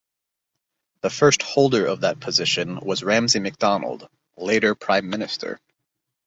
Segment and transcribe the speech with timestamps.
[1.01, 5.59] The first holder of that position was Ramsay MacDonald, later Prime Minister.